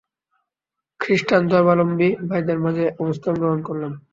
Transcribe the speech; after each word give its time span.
খৃষ্টান 0.99 1.41
ধর্মাবলম্বী 1.47 2.09
ভাইদের 2.29 2.57
মাঝে 2.59 2.85
অবস্থান 2.99 3.33
গ্রহণ 3.41 3.59
করলাম। 3.67 3.91